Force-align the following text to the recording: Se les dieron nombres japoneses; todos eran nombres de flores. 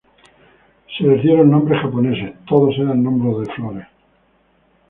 Se 0.97 1.03
les 1.03 1.21
dieron 1.21 1.51
nombres 1.51 1.79
japoneses; 1.79 2.33
todos 2.47 2.73
eran 2.79 3.03
nombres 3.03 3.47
de 3.47 3.53
flores. 3.53 3.87